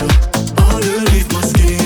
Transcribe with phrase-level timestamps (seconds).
[0.00, 1.79] Underneath my skin.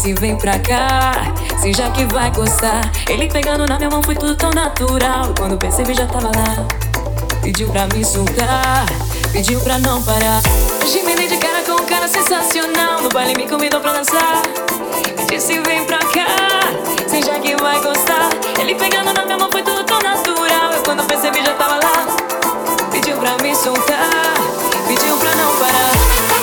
[0.00, 1.12] disse vem pra cá,
[1.60, 2.90] se já que vai gostar.
[3.06, 5.34] Ele pegando na minha mão foi tudo tão natural.
[5.36, 6.66] Quando percebi já tava lá,
[7.42, 8.86] pediu pra me soltar,
[9.30, 10.40] pediu pra não parar.
[10.82, 13.02] Hoje me dei de cara com um cara sensacional.
[13.02, 14.42] No baile me convidou pra dançar,
[15.18, 18.30] me disse vem pra cá, se já que vai gostar.
[18.58, 20.72] Ele pegando na minha mão foi tudo tão natural.
[20.72, 22.06] Eu quando percebi já tava lá,
[22.90, 24.08] pediu pra me soltar,
[24.88, 26.39] pediu pra não parar.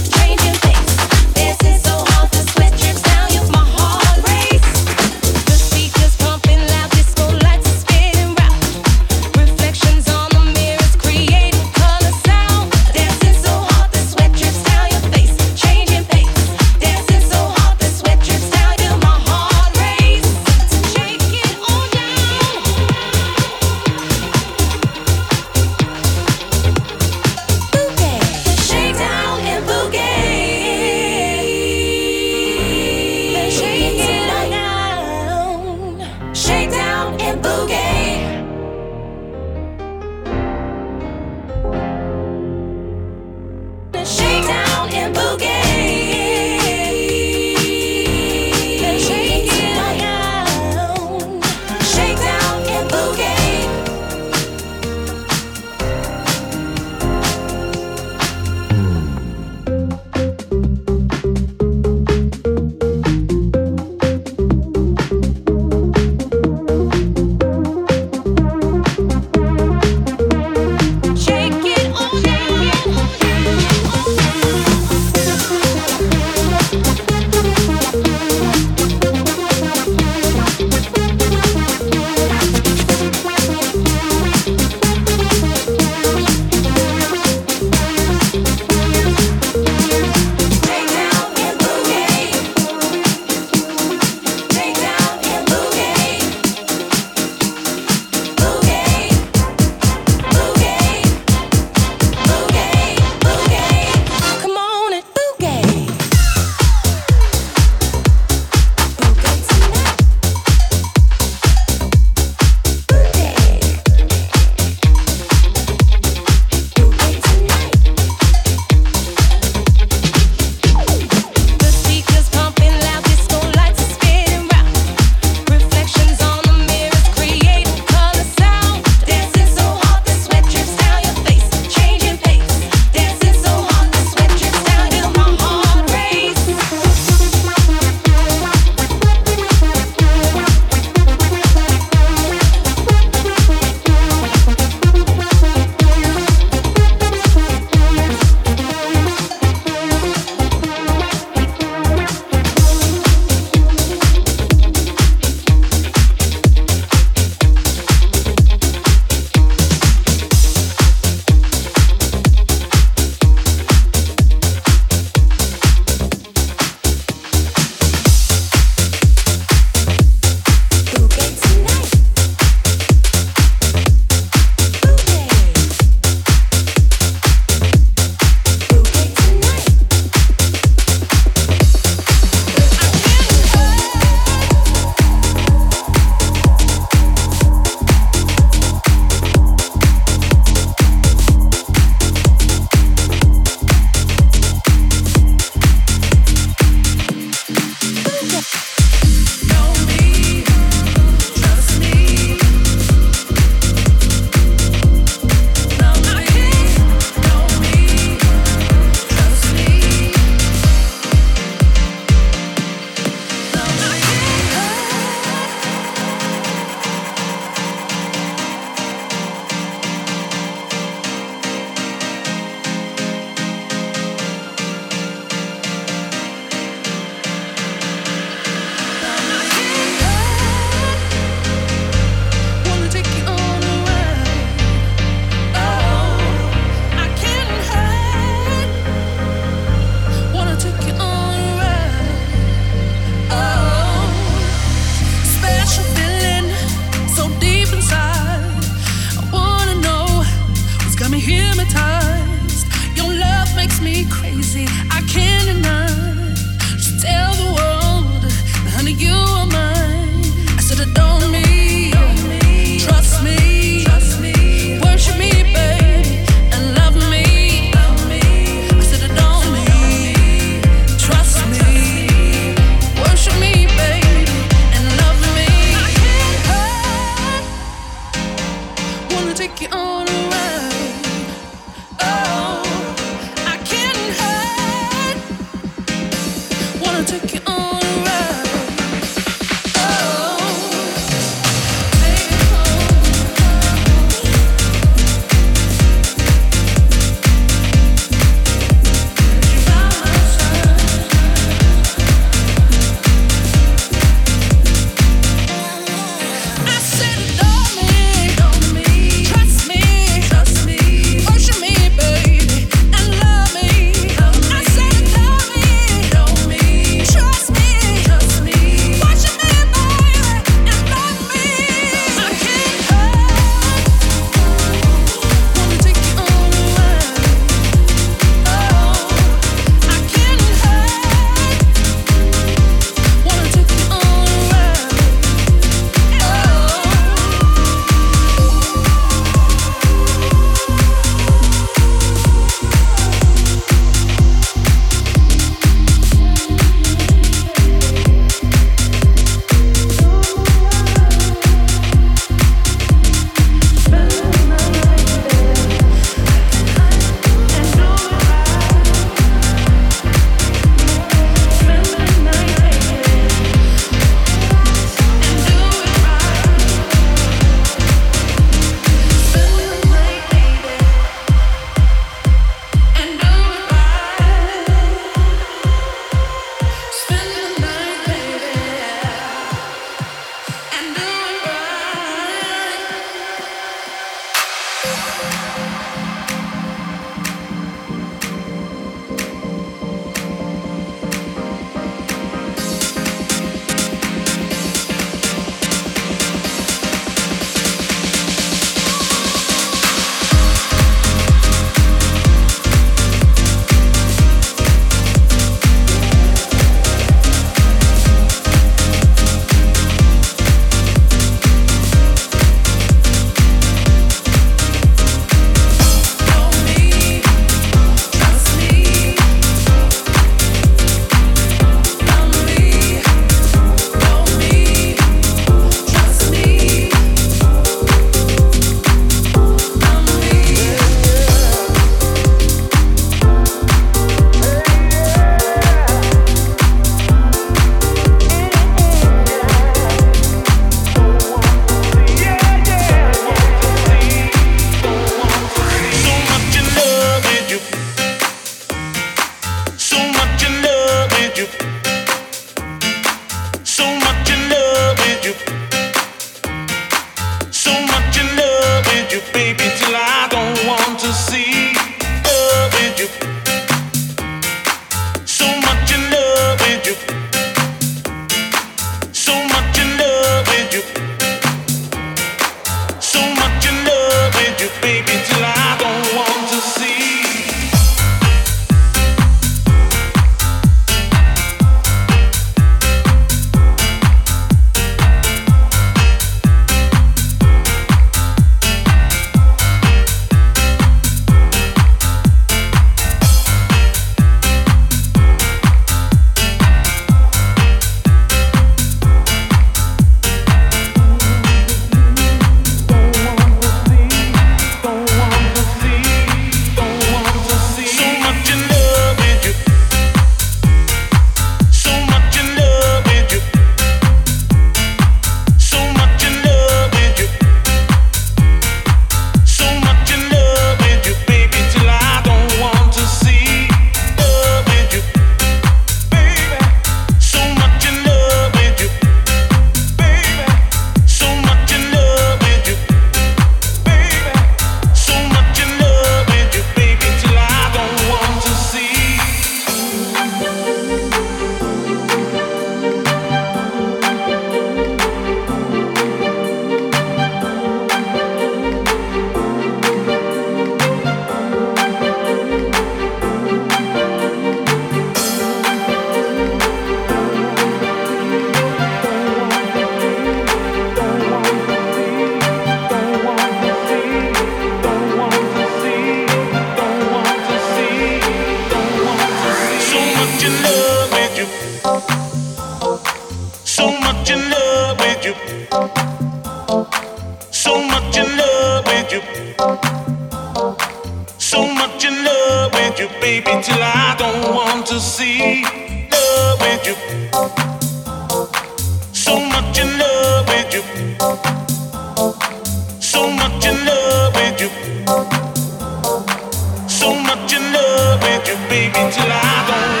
[598.93, 600.00] deep into I don't